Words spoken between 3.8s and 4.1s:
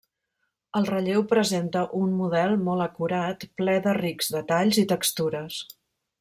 de